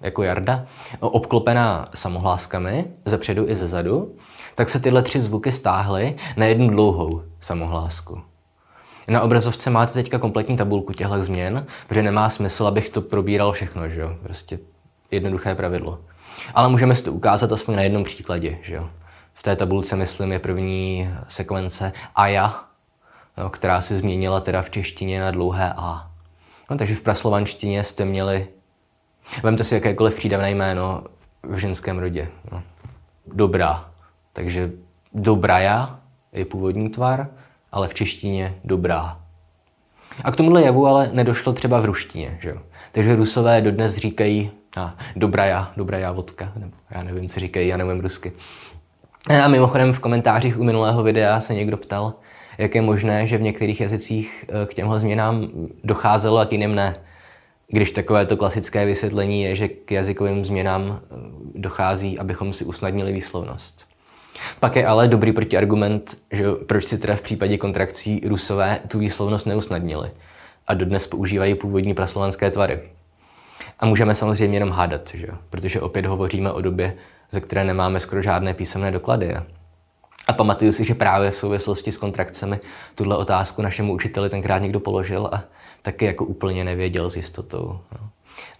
jako 0.00 0.22
Jarda, 0.22 0.66
obklopená 1.00 1.88
samohláskami 1.94 2.84
ze 3.04 3.18
předu 3.18 3.48
i 3.48 3.56
ze 3.56 3.68
zadu, 3.68 4.16
tak 4.54 4.68
se 4.68 4.80
tyhle 4.80 5.02
tři 5.02 5.20
zvuky 5.20 5.52
stáhly 5.52 6.16
na 6.36 6.46
jednu 6.46 6.70
dlouhou 6.70 7.22
samohlásku. 7.40 8.22
Na 9.08 9.20
obrazovce 9.20 9.70
máte 9.70 9.92
teďka 9.92 10.18
kompletní 10.18 10.56
tabulku 10.56 10.92
těchto 10.92 11.24
změn, 11.24 11.66
protože 11.88 12.02
nemá 12.02 12.30
smysl, 12.30 12.66
abych 12.66 12.90
to 12.90 13.00
probíral 13.00 13.52
všechno, 13.52 13.88
že 13.88 14.00
jo? 14.00 14.16
Prostě 14.22 14.58
jednoduché 15.10 15.54
pravidlo. 15.54 15.98
Ale 16.54 16.68
můžeme 16.68 16.94
si 16.94 17.02
to 17.02 17.12
ukázat 17.12 17.52
aspoň 17.52 17.76
na 17.76 17.82
jednom 17.82 18.04
příkladě, 18.04 18.58
že 18.62 18.74
jo? 18.74 18.90
V 19.38 19.42
té 19.42 19.56
tabulce, 19.56 19.96
myslím, 19.96 20.32
je 20.32 20.38
první 20.38 21.10
sekvence 21.28 21.92
AJA, 22.14 22.64
no, 23.36 23.50
která 23.50 23.80
se 23.80 23.98
změnila 23.98 24.40
teda 24.40 24.62
v 24.62 24.70
češtině 24.70 25.20
na 25.20 25.30
dlouhé 25.30 25.74
A. 25.76 26.10
No, 26.70 26.76
takže 26.76 26.94
v 26.94 27.00
praslovanštině 27.00 27.84
jste 27.84 28.04
měli, 28.04 28.48
vemte 29.42 29.64
si 29.64 29.74
jakékoliv 29.74 30.14
přídavné 30.14 30.50
jméno 30.50 31.04
v 31.42 31.56
ženském 31.56 31.98
rodě. 31.98 32.28
No. 32.52 32.62
Dobrá. 33.26 33.90
Takže 34.32 34.70
dobraja 35.14 36.00
je 36.32 36.44
původní 36.44 36.90
tvar, 36.90 37.28
ale 37.72 37.88
v 37.88 37.94
češtině 37.94 38.54
dobrá. 38.64 39.20
A 40.24 40.32
k 40.32 40.36
tomuhle 40.36 40.62
jevu 40.62 40.86
ale 40.86 41.10
nedošlo 41.12 41.52
třeba 41.52 41.80
v 41.80 41.84
ruštině. 41.84 42.38
Že? 42.40 42.54
Takže 42.92 43.16
rusové 43.16 43.60
dodnes 43.60 43.96
říkají 43.96 44.50
a, 44.76 44.94
dobraja, 45.16 45.72
dobraja 45.76 46.12
vodka, 46.12 46.52
nebo 46.56 46.72
já 46.90 47.02
nevím, 47.02 47.28
co 47.28 47.40
říkají, 47.40 47.68
já 47.68 47.76
nevím 47.76 48.00
rusky. 48.00 48.32
A 49.28 49.48
mimochodem 49.48 49.92
v 49.92 50.00
komentářích 50.00 50.58
u 50.58 50.64
minulého 50.64 51.02
videa 51.02 51.40
se 51.40 51.54
někdo 51.54 51.76
ptal, 51.76 52.14
jak 52.58 52.74
je 52.74 52.82
možné, 52.82 53.26
že 53.26 53.38
v 53.38 53.42
některých 53.42 53.80
jazycích 53.80 54.44
eh, 54.48 54.66
k 54.66 54.74
těmhle 54.74 55.00
změnám 55.00 55.48
docházelo 55.84 56.38
a 56.38 56.46
k 56.46 56.52
jiným 56.52 56.74
ne. 56.74 56.94
Když 57.68 57.90
takové 57.90 58.26
to 58.26 58.36
klasické 58.36 58.86
vysvětlení 58.86 59.42
je, 59.42 59.56
že 59.56 59.68
k 59.68 59.92
jazykovým 59.92 60.44
změnám 60.44 61.00
eh, 61.02 61.14
dochází, 61.54 62.18
abychom 62.18 62.52
si 62.52 62.64
usnadnili 62.64 63.12
výslovnost. 63.12 63.86
Pak 64.60 64.76
je 64.76 64.86
ale 64.86 65.08
dobrý 65.08 65.32
protiargument, 65.32 66.16
že 66.32 66.44
proč 66.66 66.84
si 66.84 66.98
teda 66.98 67.16
v 67.16 67.22
případě 67.22 67.58
kontrakcí 67.58 68.20
rusové 68.24 68.78
tu 68.88 68.98
výslovnost 68.98 69.46
neusnadnili 69.46 70.10
a 70.66 70.74
dodnes 70.74 71.06
používají 71.06 71.54
původní 71.54 71.94
praslovanské 71.94 72.50
tvary. 72.50 72.80
A 73.80 73.86
můžeme 73.86 74.14
samozřejmě 74.14 74.56
jenom 74.56 74.70
hádat, 74.70 75.10
že? 75.14 75.26
protože 75.50 75.80
opět 75.80 76.06
hovoříme 76.06 76.52
o 76.52 76.60
době, 76.60 76.94
ze 77.30 77.40
které 77.40 77.64
nemáme 77.64 78.00
skoro 78.00 78.22
žádné 78.22 78.54
písemné 78.54 78.90
doklady. 78.90 79.36
A 80.26 80.32
pamatuju 80.32 80.72
si, 80.72 80.84
že 80.84 80.94
právě 80.94 81.30
v 81.30 81.36
souvislosti 81.36 81.92
s 81.92 81.96
kontrakcemi 81.96 82.60
tuhle 82.94 83.16
otázku 83.16 83.62
našemu 83.62 83.92
učiteli 83.92 84.30
tenkrát 84.30 84.58
někdo 84.58 84.80
položil 84.80 85.30
a 85.32 85.44
taky 85.82 86.04
jako 86.04 86.24
úplně 86.24 86.64
nevěděl 86.64 87.10
s 87.10 87.16
jistotou. 87.16 87.80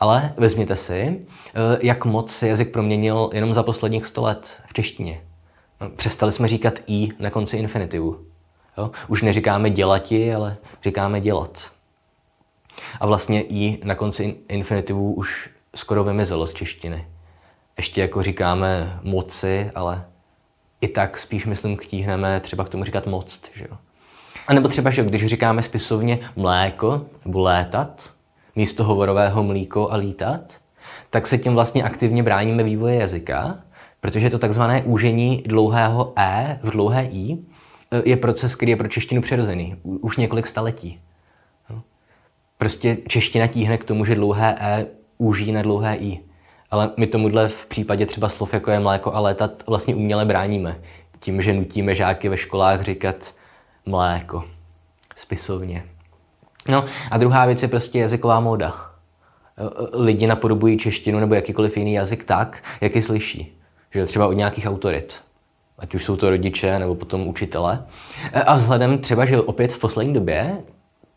Ale 0.01 0.33
vezměte 0.37 0.77
si, 0.77 1.27
eh, 1.55 1.79
jak 1.83 2.05
moc 2.05 2.33
se 2.33 2.49
jazyk 2.49 2.73
proměnil 2.73 3.31
jenom 3.33 3.55
za 3.55 3.63
posledních 3.63 4.07
100 4.07 4.23
let 4.23 4.63
v 4.67 4.73
češtině. 4.73 5.21
No, 5.81 5.91
přestali 5.91 6.33
jsme 6.33 6.49
říkat 6.49 6.75
i 6.87 7.09
na 7.19 7.31
konci 7.31 7.57
infinitivu. 7.57 8.19
Jo? 8.79 8.91
Už 9.09 9.23
neříkáme 9.23 9.71
dělati, 9.71 10.35
ale 10.35 10.57
říkáme 10.83 11.21
dělat. 11.21 11.71
A 13.01 13.07
vlastně 13.07 13.43
i 13.43 13.79
na 13.85 13.95
konci 13.95 14.37
infinitivu 14.49 15.15
už 15.15 15.51
skoro 15.75 16.05
vymizelo 16.05 16.47
z 16.47 16.55
češtiny. 16.55 17.07
Ještě 17.79 18.01
jako 18.01 18.23
říkáme 18.23 19.01
moci, 19.03 19.71
ale 19.75 20.05
i 20.81 20.89
tak 20.89 21.19
spíš, 21.19 21.47
myslím, 21.47 21.77
ktíhneme 21.77 22.41
třeba 22.41 22.65
k 22.65 22.69
tomu 22.69 22.85
říkat 22.85 23.07
moc. 23.07 23.51
Že 23.55 23.67
jo? 23.71 23.77
A 24.49 24.55
nebo 24.55 24.69
třeba, 24.69 24.91
že 24.91 25.05
když 25.05 25.27
říkáme 25.27 25.63
spisovně 25.63 26.19
mléko 26.37 27.07
nebo 27.25 27.41
létat, 27.41 28.13
místo 28.57 28.85
hovorového 28.85 29.43
mlíko 29.43 29.91
a 29.91 29.97
lítat, 29.97 30.61
tak 31.11 31.27
se 31.27 31.39
tím 31.39 31.55
vlastně 31.55 31.83
aktivně 31.83 32.23
bráníme 32.23 32.63
vývoje 32.63 32.95
jazyka, 32.95 33.59
protože 34.01 34.31
to 34.31 34.39
takzvané 34.39 34.83
úžení 34.83 35.43
dlouhého 35.47 36.13
e 36.17 36.61
v 36.63 36.71
dlouhé 36.71 37.05
i 37.05 37.39
je 38.05 38.17
proces, 38.17 38.55
který 38.55 38.71
je 38.71 38.77
pro 38.77 38.89
češtinu 38.89 39.23
přirozený 39.23 39.77
už 39.83 40.17
několik 40.17 40.47
staletí. 40.47 41.01
Prostě 42.59 42.97
čeština 43.09 43.47
tíhne 43.47 43.79
k 43.79 43.85
tomu, 43.85 44.05
že 44.05 44.15
dlouhé 44.15 44.55
e 44.61 44.87
úží 45.19 45.53
na 45.53 45.63
dlouhé 45.63 45.97
i. 45.97 46.28
Ale 46.71 46.91
my 46.97 47.07
tomuhle 47.07 47.49
v 47.49 47.67
případě 47.67 48.07
třeba 48.07 48.29
slov, 48.29 48.55
jako 48.55 48.71
je 48.71 48.81
mléko 48.81 49.15
a 49.15 49.21
létat, 49.21 49.63
vlastně 49.67 49.95
uměle 49.95 50.25
bráníme. 50.25 50.81
Tím, 51.21 51.43
že 51.43 51.53
nutíme 51.53 51.95
žáky 51.95 52.29
ve 52.29 52.37
školách 52.37 52.83
říkat 52.83 53.35
mléko. 53.87 54.45
Spisovně. 55.17 55.85
No 56.69 56.85
a 57.11 57.19
druhá 57.19 57.47
věc 57.47 57.63
je 57.63 57.69
prostě 57.69 57.99
jazyková 57.99 58.41
móda. 58.41 58.91
Lidi 59.93 60.27
napodobují 60.27 60.79
češtinu 60.79 61.21
nebo 61.21 61.35
jakýkoliv 61.35 61.77
jiný 61.77 61.93
jazyk 61.93 62.25
tak, 62.25 62.63
jak 62.81 62.97
ji 62.97 63.03
slyší. 63.03 63.59
Že 63.91 64.07
třeba 64.07 64.27
od 64.27 64.33
nějakých 64.33 64.67
autorit. 64.67 65.17
Ať 65.79 65.95
už 65.95 66.05
jsou 66.05 66.17
to 66.17 66.31
rodiče 66.31 66.79
nebo 66.79 66.95
potom 66.95 67.27
učitele. 67.27 67.85
A 68.47 68.55
vzhledem 68.55 68.99
třeba, 68.99 69.25
že 69.25 69.41
opět 69.41 69.73
v 69.73 69.79
poslední 69.79 70.13
době 70.13 70.61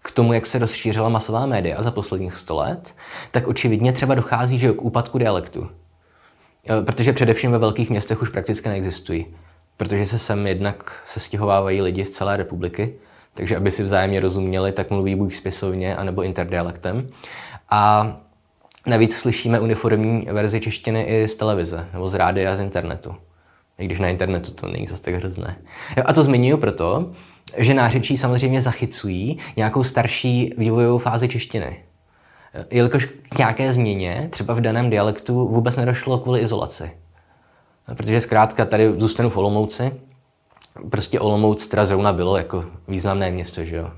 k 0.01 0.11
tomu, 0.11 0.33
jak 0.33 0.45
se 0.45 0.59
rozšířila 0.59 1.09
masová 1.09 1.45
média 1.45 1.83
za 1.83 1.91
posledních 1.91 2.37
100 2.37 2.55
let, 2.55 2.95
tak 3.31 3.47
očividně 3.47 3.93
třeba 3.93 4.15
dochází 4.15 4.59
že 4.59 4.73
k 4.73 4.81
úpadku 4.81 5.17
dialektu. 5.17 5.69
E, 6.69 6.81
protože 6.81 7.13
především 7.13 7.51
ve 7.51 7.57
velkých 7.57 7.89
městech 7.89 8.21
už 8.21 8.29
prakticky 8.29 8.69
neexistují. 8.69 9.25
Protože 9.77 10.05
se 10.05 10.19
sem 10.19 10.47
jednak 10.47 11.03
se 11.05 11.19
stěhovávají 11.19 11.81
lidi 11.81 12.05
z 12.05 12.09
celé 12.09 12.37
republiky, 12.37 12.93
takže 13.33 13.57
aby 13.57 13.71
si 13.71 13.83
vzájemně 13.83 14.19
rozuměli, 14.19 14.71
tak 14.71 14.89
mluví 14.89 15.15
buď 15.15 15.35
spisovně, 15.35 15.95
anebo 15.95 16.23
interdialektem. 16.23 17.09
A 17.69 18.13
navíc 18.85 19.17
slyšíme 19.17 19.59
uniformní 19.59 20.27
verzi 20.31 20.59
češtiny 20.59 21.01
i 21.01 21.27
z 21.27 21.35
televize, 21.35 21.87
nebo 21.93 22.09
z 22.09 22.13
rádia 22.13 22.53
a 22.53 22.55
z 22.55 22.59
internetu. 22.59 23.15
I 23.77 23.85
když 23.85 23.99
na 23.99 24.07
internetu 24.07 24.51
to 24.51 24.67
není 24.67 24.87
zase 24.87 25.03
tak 25.03 25.13
hrozné. 25.13 25.57
A 26.05 26.13
to 26.13 26.23
zmiňuji 26.23 26.57
proto, 26.57 27.11
že 27.57 27.73
nářečí 27.73 28.17
samozřejmě 28.17 28.61
zachycují 28.61 29.37
nějakou 29.55 29.83
starší 29.83 30.53
vývojovou 30.57 30.97
fázi 30.97 31.27
češtiny. 31.27 31.83
Jelikož 32.71 33.05
k 33.05 33.37
nějaké 33.37 33.73
změně, 33.73 34.27
třeba 34.31 34.53
v 34.53 34.61
daném 34.61 34.89
dialektu, 34.89 35.47
vůbec 35.47 35.77
nedošlo 35.77 36.17
kvůli 36.17 36.39
izolaci. 36.39 36.91
Protože 37.95 38.21
zkrátka 38.21 38.65
tady 38.65 38.93
zůstanu 38.93 39.29
v 39.29 39.37
Olomouci, 39.37 39.91
prostě 40.89 41.19
Olomouc 41.19 41.67
teda 41.67 41.85
zrovna 41.85 42.13
bylo 42.13 42.37
jako 42.37 42.65
významné 42.87 43.31
město, 43.31 43.65
že 43.65 43.75
jo. 43.75 43.91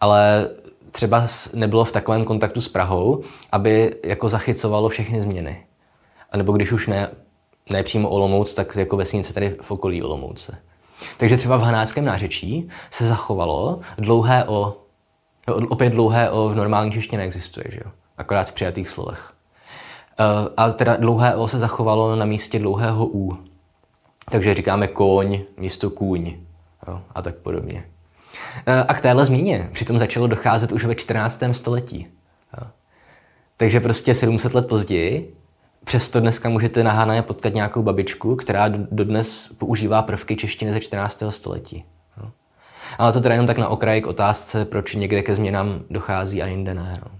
Ale 0.00 0.48
třeba 0.90 1.26
nebylo 1.54 1.84
v 1.84 1.92
takovém 1.92 2.24
kontaktu 2.24 2.60
s 2.60 2.68
Prahou, 2.68 3.22
aby 3.52 3.94
jako 4.04 4.28
zachycovalo 4.28 4.88
všechny 4.88 5.20
změny. 5.20 5.66
A 6.30 6.36
nebo 6.36 6.52
když 6.52 6.72
už 6.72 6.86
ne, 6.86 7.08
ne 7.70 7.82
přímo 7.82 8.08
Olomouc, 8.08 8.54
tak 8.54 8.76
jako 8.76 8.96
vesnice 8.96 9.34
tady 9.34 9.56
v 9.62 9.70
okolí 9.70 10.02
Olomouce. 10.02 10.58
Takže 11.16 11.36
třeba 11.36 11.56
v 11.56 11.62
hanáckém 11.62 12.04
nářečí 12.04 12.68
se 12.90 13.06
zachovalo 13.06 13.80
dlouhé 13.98 14.44
o, 14.44 14.76
opět 15.68 15.90
dlouhé 15.90 16.30
o 16.30 16.48
v 16.48 16.54
normální 16.54 16.92
češtině 16.92 17.18
neexistuje, 17.18 17.64
že 17.70 17.80
jo? 17.84 17.92
akorát 18.18 18.48
v 18.48 18.52
přijatých 18.52 18.88
slovech. 18.88 19.32
Uh, 20.20 20.48
a 20.56 20.70
teda 20.70 20.96
dlouhé 20.96 21.36
o 21.36 21.48
se 21.48 21.58
zachovalo 21.58 22.16
na 22.16 22.24
místě 22.24 22.58
dlouhého 22.58 23.06
u. 23.06 23.38
Takže 24.30 24.54
říkáme 24.54 24.88
koň 24.88 25.40
místo 25.56 25.90
kůň 25.90 26.34
jo? 26.88 27.02
a 27.14 27.22
tak 27.22 27.34
podobně. 27.34 27.84
Uh, 28.68 28.84
a 28.88 28.94
k 28.94 29.00
téhle 29.00 29.26
změně 29.26 29.68
přitom 29.72 29.98
začalo 29.98 30.26
docházet 30.26 30.72
už 30.72 30.84
ve 30.84 30.94
14. 30.94 31.42
století. 31.52 32.06
Jo? 32.60 32.66
Takže 33.56 33.80
prostě 33.80 34.14
700 34.14 34.54
let 34.54 34.68
později 34.68 35.36
Přesto 35.84 36.20
dneska 36.20 36.48
můžete 36.48 36.84
na 36.84 36.92
Hanaje 36.92 37.22
potkat 37.22 37.54
nějakou 37.54 37.82
babičku, 37.82 38.36
která 38.36 38.68
dodnes 38.68 39.48
používá 39.58 40.02
prvky 40.02 40.36
češtiny 40.36 40.72
ze 40.72 40.80
14. 40.80 41.22
století. 41.30 41.84
No. 42.22 42.30
Ale 42.98 43.12
to 43.12 43.20
teda 43.20 43.34
jenom 43.34 43.46
tak 43.46 43.58
na 43.58 43.68
okraj 43.68 44.00
k 44.00 44.06
otázce, 44.06 44.64
proč 44.64 44.94
někde 44.94 45.22
ke 45.22 45.34
změnám 45.34 45.80
dochází 45.90 46.42
a 46.42 46.46
jinde 46.46 46.74
ne. 46.74 47.00
No. 47.04 47.10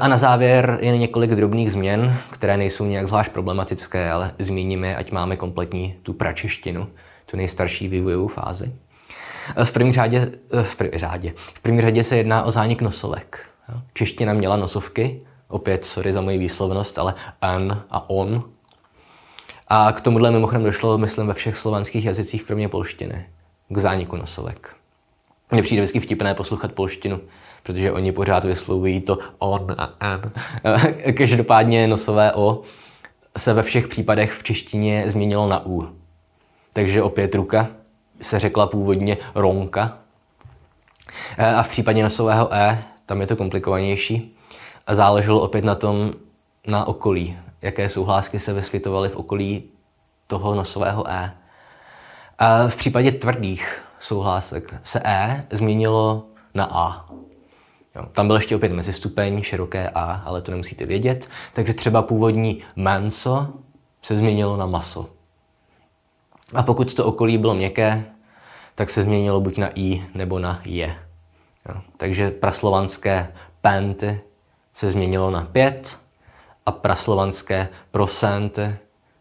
A 0.00 0.08
na 0.08 0.16
závěr 0.16 0.78
jen 0.80 0.98
několik 0.98 1.30
drobných 1.30 1.72
změn, 1.72 2.16
které 2.30 2.56
nejsou 2.56 2.84
nějak 2.84 3.06
zvlášť 3.06 3.32
problematické, 3.32 4.10
ale 4.10 4.32
zmíníme, 4.38 4.96
ať 4.96 5.10
máme 5.12 5.36
kompletní 5.36 5.96
tu 6.02 6.12
pračeštinu, 6.12 6.88
tu 7.26 7.36
nejstarší 7.36 7.88
vývojovou 7.88 8.28
fázi. 8.28 8.72
V 9.64 9.72
první 9.72 9.92
řadě, 9.92 10.32
v 10.62 10.76
první 10.76 10.98
řadě, 10.98 11.32
v 11.36 11.60
první 11.60 11.80
řadě 11.80 12.04
se 12.04 12.16
jedná 12.16 12.42
o 12.42 12.50
zánik 12.50 12.82
nosovek. 12.82 13.44
Čeština 13.94 14.32
měla 14.32 14.56
nosovky, 14.56 15.20
opět 15.48 15.84
sorry 15.84 16.12
za 16.12 16.20
moji 16.20 16.38
výslovnost, 16.38 16.98
ale 16.98 17.14
an 17.40 17.84
a 17.90 18.10
on. 18.10 18.44
A 19.68 19.92
k 19.92 20.00
tomuhle 20.00 20.30
mimochodem 20.30 20.64
došlo, 20.64 20.98
myslím, 20.98 21.26
ve 21.26 21.34
všech 21.34 21.56
slovanských 21.56 22.04
jazycích, 22.04 22.44
kromě 22.44 22.68
polštiny, 22.68 23.26
k 23.68 23.78
zániku 23.78 24.16
nosovek. 24.16 24.76
Mně 25.50 25.62
přijde 25.62 25.82
vždycky 25.82 26.00
vtipné 26.00 26.34
poslouchat 26.34 26.72
polštinu, 26.72 27.20
protože 27.62 27.92
oni 27.92 28.12
pořád 28.12 28.44
vyslovují 28.44 29.00
to 29.00 29.18
on 29.38 29.74
a 29.78 29.84
an. 30.00 30.20
Každopádně 31.16 31.86
nosové 31.86 32.32
o 32.32 32.62
se 33.36 33.52
ve 33.52 33.62
všech 33.62 33.88
případech 33.88 34.32
v 34.32 34.42
češtině 34.42 35.04
změnilo 35.06 35.48
na 35.48 35.66
u. 35.66 35.88
Takže 36.72 37.02
opět 37.02 37.34
ruka 37.34 37.68
se 38.20 38.38
řekla 38.38 38.66
původně 38.66 39.16
ronka. 39.34 39.98
A 41.56 41.62
v 41.62 41.68
případě 41.68 42.02
nosového 42.02 42.54
e, 42.54 42.84
tam 43.06 43.20
je 43.20 43.26
to 43.26 43.36
komplikovanější. 43.36 44.37
A 44.88 44.94
záleželo 44.94 45.40
opět 45.40 45.64
na 45.64 45.74
tom, 45.74 46.12
na 46.66 46.84
okolí, 46.84 47.38
jaké 47.62 47.88
souhlásky 47.88 48.40
se 48.40 48.52
vyskytovaly 48.52 49.08
v 49.08 49.16
okolí 49.16 49.64
toho 50.26 50.54
nosového 50.54 51.10
e. 51.10 51.32
A 52.38 52.68
v 52.68 52.76
případě 52.76 53.12
tvrdých 53.12 53.82
souhlásek 53.98 54.74
se 54.84 55.00
e 55.04 55.44
změnilo 55.50 56.26
na 56.54 56.68
a. 56.72 57.08
Jo. 57.96 58.06
Tam 58.12 58.26
byl 58.26 58.36
ještě 58.36 58.56
opět 58.56 58.72
mezistupeň, 58.72 59.42
široké 59.42 59.88
A, 59.88 60.22
ale 60.24 60.42
to 60.42 60.50
nemusíte 60.50 60.86
vědět. 60.86 61.28
Takže 61.52 61.74
třeba 61.74 62.02
původní 62.02 62.62
manso 62.76 63.48
se 64.02 64.18
změnilo 64.18 64.56
na 64.56 64.66
maso. 64.66 65.10
A 66.54 66.62
pokud 66.62 66.94
to 66.94 67.04
okolí 67.04 67.38
bylo 67.38 67.54
měkké, 67.54 68.04
tak 68.74 68.90
se 68.90 69.02
změnilo 69.02 69.40
buď 69.40 69.58
na 69.58 69.68
I 69.74 70.04
nebo 70.14 70.38
na 70.38 70.60
je. 70.64 70.98
Jo. 71.68 71.80
Takže 71.96 72.30
praslovanské 72.30 73.32
penty 73.60 74.20
se 74.78 74.90
změnilo 74.90 75.30
na 75.30 75.40
pět 75.40 75.98
a 76.66 76.72
praslovanské 76.72 77.68
prosenty 77.90 78.76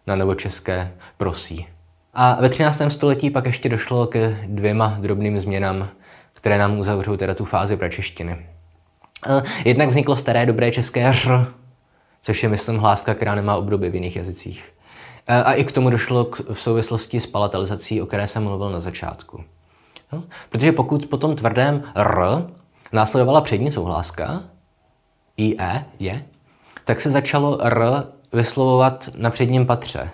na 0.07 0.15
novočeské 0.15 0.91
prosí. 1.17 1.67
A 2.13 2.41
ve 2.41 2.49
13. 2.49 2.81
století 2.89 3.29
pak 3.29 3.45
ještě 3.45 3.69
došlo 3.69 4.07
k 4.07 4.35
dvěma 4.47 4.97
drobným 4.99 5.41
změnám, 5.41 5.89
které 6.33 6.57
nám 6.57 6.79
uzavřou 6.79 7.17
teda 7.17 7.33
tu 7.33 7.45
fázi 7.45 7.77
pračeštiny. 7.77 8.45
Jednak 9.65 9.89
vzniklo 9.89 10.15
staré 10.15 10.45
dobré 10.45 10.71
české 10.71 11.13
ř, 11.13 11.27
což 12.21 12.43
je, 12.43 12.49
myslím, 12.49 12.77
hláska, 12.77 13.13
která 13.13 13.35
nemá 13.35 13.55
obdoby 13.55 13.89
v 13.89 13.95
jiných 13.95 14.15
jazycích. 14.15 14.73
A 15.27 15.53
i 15.53 15.63
k 15.63 15.71
tomu 15.71 15.89
došlo 15.89 16.29
v 16.53 16.61
souvislosti 16.61 17.19
s 17.19 17.25
palatalizací, 17.25 18.01
o 18.01 18.05
které 18.05 18.27
jsem 18.27 18.43
mluvil 18.43 18.71
na 18.71 18.79
začátku. 18.79 19.43
No, 20.13 20.23
protože 20.49 20.71
pokud 20.71 21.05
po 21.05 21.17
tom 21.17 21.35
tvrdém 21.35 21.83
r 21.95 22.45
následovala 22.93 23.41
přední 23.41 23.71
souhláska, 23.71 24.43
i, 25.37 25.55
e, 25.59 25.85
je, 25.99 26.25
tak 26.83 27.01
se 27.01 27.11
začalo 27.11 27.65
r 27.65 28.03
vyslovovat 28.33 29.09
na 29.17 29.29
předním 29.29 29.65
patře, 29.65 30.09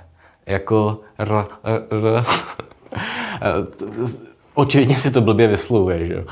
jako 0.45 0.99
r, 1.17 1.45
r, 1.63 1.81
r. 1.91 2.25
Eh, 3.41 4.33
Očividně 4.53 4.99
si 4.99 5.11
to 5.11 5.21
blbě 5.21 5.47
vyslovuje, 5.47 6.05
že 6.05 6.13
jo. 6.13 6.25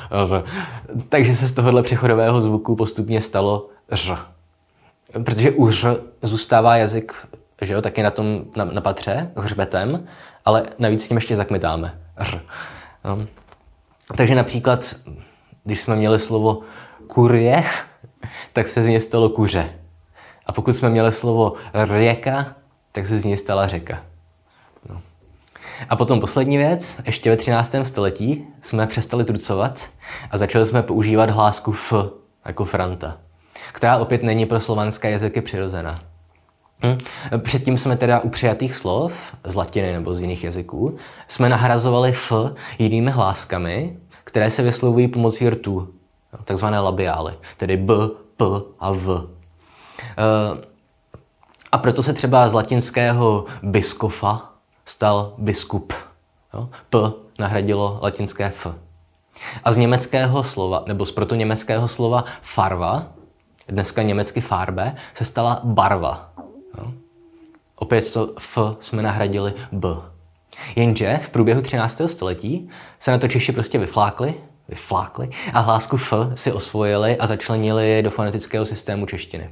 Takže 1.10 1.36
se 1.36 1.48
z 1.48 1.52
tohohle 1.52 1.84
přechodového 1.84 2.42
zvuku 2.42 2.76
postupně 2.76 3.22
stalo 3.22 3.70
ř. 3.92 4.12
Protože 5.24 5.52
u 5.52 5.72
ř 5.72 5.86
zůstává 6.22 6.76
jazyk, 6.78 7.14
že 7.62 7.74
jo, 7.74 7.82
taky 7.82 8.04
na 8.04 8.12
tom 8.12 8.46
na, 8.56 8.66
na 8.66 8.82
patře, 8.82 9.32
hřbetem, 9.38 10.08
ale 10.46 10.64
navíc 10.80 11.04
s 11.04 11.08
tím 11.08 11.18
ještě 11.18 11.36
zakmitáme. 11.36 12.00
R. 12.18 12.42
No. 13.06 13.18
Takže 14.16 14.36
například, 14.36 14.96
když 15.64 15.82
jsme 15.82 15.96
měli 15.96 16.20
slovo 16.20 16.62
kurie, 17.08 17.64
tak 18.54 18.68
se 18.68 18.84
z 18.84 18.88
něj 18.88 19.02
stalo 19.02 19.30
kuře. 19.30 19.74
A 20.46 20.52
pokud 20.52 20.74
jsme 20.74 20.90
měli 20.90 21.12
slovo 21.12 21.54
řeka, 21.84 22.56
tak 22.92 23.06
se 23.06 23.18
z 23.18 23.26
něj 23.26 23.38
stala 23.38 23.68
řeka. 23.68 24.00
A 25.90 25.96
potom 25.96 26.20
poslední 26.20 26.58
věc, 26.58 26.98
ještě 27.06 27.30
ve 27.30 27.38
13. 27.38 27.76
století 27.84 28.48
jsme 28.62 28.88
přestali 28.88 29.24
trucovat 29.24 29.90
a 30.32 30.38
začali 30.38 30.66
jsme 30.68 30.84
používat 30.84 31.30
hlásku 31.30 31.72
F 31.72 31.94
jako 32.46 32.66
Franta, 32.66 33.18
která 33.72 33.98
opět 33.98 34.24
není 34.24 34.46
pro 34.46 34.60
slovanské 34.60 35.12
jazyky 35.12 35.42
přirozená. 35.42 36.04
Hm? 36.86 36.98
Předtím 37.38 37.78
jsme 37.78 37.98
teda 37.98 38.20
u 38.20 38.30
přijatých 38.30 38.76
slov 38.76 39.14
z 39.44 39.56
latiny 39.56 39.94
nebo 39.94 40.16
z 40.16 40.22
jiných 40.22 40.44
jazyků 40.44 40.98
jsme 41.28 41.50
nahrazovali 41.50 42.10
F 42.10 42.32
jinými 42.80 43.12
hláskami, 43.12 43.98
které 44.24 44.50
se 44.50 44.64
vyslovují 44.64 45.08
pomocí 45.08 45.50
rtů, 45.50 45.94
takzvané 46.44 46.80
labiály, 46.80 47.34
tedy 47.58 47.78
B, 47.78 47.94
P 48.38 48.46
a 48.80 48.92
V. 48.92 49.28
Eh, 50.18 50.72
a 51.72 51.78
proto 51.78 52.04
se 52.04 52.14
třeba 52.14 52.50
z 52.50 52.54
latinského 52.54 53.46
biskofa 53.64 54.52
stal 54.86 55.34
biskup. 55.38 55.94
P 56.90 56.98
nahradilo 57.40 58.00
latinské 58.02 58.46
F. 58.46 58.76
A 59.64 59.74
z 59.74 59.78
německého 59.78 60.44
slova, 60.44 60.84
nebo 60.88 61.06
z 61.06 61.12
protoněmeckého 61.12 61.88
slova 61.88 62.26
farva, 62.42 63.08
dneska 63.68 64.02
německy 64.02 64.42
farbe, 64.42 64.96
se 65.14 65.26
stala 65.26 65.60
barva. 65.64 66.32
Opět 67.76 68.14
to 68.14 68.34
F 68.38 68.58
jsme 68.80 69.04
nahradili 69.04 69.54
B. 69.72 69.88
Jenže 70.76 71.20
v 71.24 71.30
průběhu 71.30 71.62
13. 71.62 72.02
století 72.06 72.70
se 73.00 73.12
na 73.12 73.18
to 73.18 73.28
Češi 73.28 73.52
prostě 73.52 73.78
vyflákli, 73.78 74.36
vyflákli 74.72 75.30
a 75.54 75.60
hlásku 75.60 75.98
F 75.98 76.14
si 76.34 76.52
osvojili 76.52 77.18
a 77.18 77.28
začlenili 77.28 78.02
do 78.04 78.12
fonetického 78.12 78.66
systému 78.66 79.06
češtiny 79.06 79.50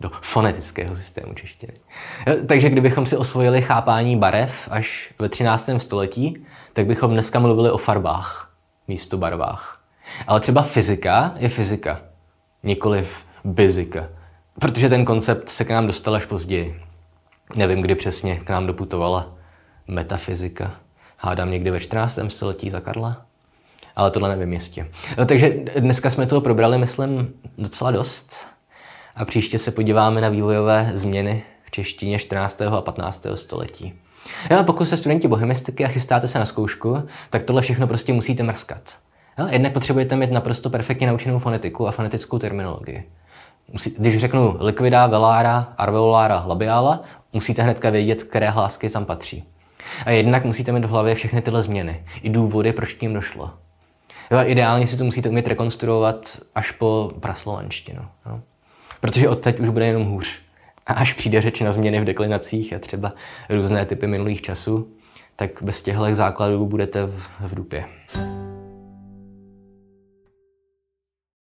do 0.00 0.10
fonetického 0.22 0.96
systému 0.96 1.34
češtiny. 1.34 1.72
Takže 2.46 2.70
kdybychom 2.70 3.06
si 3.06 3.16
osvojili 3.16 3.62
chápání 3.62 4.16
barev 4.16 4.68
až 4.70 5.14
ve 5.18 5.28
13. 5.28 5.70
století, 5.78 6.46
tak 6.72 6.86
bychom 6.86 7.10
dneska 7.10 7.38
mluvili 7.38 7.70
o 7.70 7.78
farbách 7.78 8.54
místo 8.88 9.16
barvách. 9.16 9.80
Ale 10.26 10.40
třeba 10.40 10.62
fyzika 10.62 11.34
je 11.36 11.48
fyzika, 11.48 12.00
nikoliv 12.62 13.16
byzika. 13.44 14.08
Protože 14.60 14.88
ten 14.88 15.04
koncept 15.04 15.48
se 15.48 15.64
k 15.64 15.70
nám 15.70 15.86
dostal 15.86 16.14
až 16.14 16.24
později. 16.24 16.80
Nevím, 17.56 17.80
kdy 17.80 17.94
přesně 17.94 18.36
k 18.36 18.50
nám 18.50 18.66
doputovala 18.66 19.34
metafyzika. 19.86 20.74
Hádám 21.18 21.50
někdy 21.50 21.70
ve 21.70 21.80
14. 21.80 22.18
století 22.28 22.70
za 22.70 22.80
Karla. 22.80 23.26
Ale 23.96 24.10
tohle 24.10 24.28
nevím 24.36 24.52
jistě. 24.52 24.88
Takže 25.26 25.54
dneska 25.78 26.10
jsme 26.10 26.26
toho 26.26 26.40
probrali, 26.40 26.78
myslím, 26.78 27.32
docela 27.58 27.90
dost 27.90 28.46
a 29.16 29.24
příště 29.24 29.58
se 29.58 29.70
podíváme 29.70 30.20
na 30.20 30.28
vývojové 30.28 30.92
změny 30.94 31.42
v 31.64 31.70
češtině 31.70 32.18
14. 32.18 32.62
a 32.62 32.80
15. 32.80 33.26
století. 33.34 33.94
Jo, 34.50 34.64
pokud 34.64 34.84
jste 34.84 34.96
studenti 34.96 35.28
bohemistiky 35.28 35.84
a 35.84 35.88
chystáte 35.88 36.28
se 36.28 36.38
na 36.38 36.46
zkoušku, 36.46 37.02
tak 37.30 37.42
tohle 37.42 37.62
všechno 37.62 37.86
prostě 37.86 38.12
musíte 38.12 38.42
mrskat. 38.42 38.98
Jo, 39.38 39.46
jednak 39.50 39.72
potřebujete 39.72 40.16
mít 40.16 40.30
naprosto 40.30 40.70
perfektně 40.70 41.06
naučenou 41.06 41.38
fonetiku 41.38 41.88
a 41.88 41.90
fonetickou 41.90 42.38
terminologii. 42.38 43.10
Musí, 43.72 43.94
když 43.98 44.18
řeknu 44.18 44.56
liquida, 44.60 45.06
velára, 45.06 45.74
arveolára, 45.78 46.44
labiála, 46.46 47.02
musíte 47.32 47.62
hnedka 47.62 47.90
vědět, 47.90 48.22
které 48.22 48.50
hlásky 48.50 48.90
tam 48.90 49.04
patří. 49.04 49.44
A 50.06 50.10
jednak 50.10 50.44
musíte 50.44 50.72
mít 50.72 50.84
v 50.84 50.88
hlavě 50.88 51.14
všechny 51.14 51.42
tyhle 51.42 51.62
změny, 51.62 52.04
i 52.22 52.30
důvody, 52.30 52.72
proč 52.72 52.92
k 52.92 53.02
ním 53.02 53.14
došlo. 53.14 53.50
Jo, 54.30 54.38
ideálně 54.44 54.86
si 54.86 54.96
to 54.96 55.04
musíte 55.04 55.28
umět 55.28 55.46
rekonstruovat 55.46 56.38
až 56.54 56.70
po 56.70 57.12
praslovanštinu. 57.20 58.02
Jo. 58.26 58.40
Protože 59.00 59.28
odteď 59.28 59.60
už 59.60 59.68
bude 59.68 59.86
jenom 59.86 60.04
hůř. 60.04 60.28
A 60.86 60.92
až 60.92 61.12
přijde 61.12 61.42
řeč 61.42 61.60
na 61.60 61.72
změny 61.72 62.00
v 62.00 62.04
deklinacích 62.04 62.72
a 62.72 62.78
třeba 62.78 63.12
různé 63.48 63.84
typy 63.84 64.06
minulých 64.06 64.42
časů, 64.42 64.88
tak 65.36 65.62
bez 65.62 65.82
těchto 65.82 66.14
základů 66.14 66.66
budete 66.66 67.06
v, 67.06 67.30
v 67.40 67.54
dupě. 67.54 67.84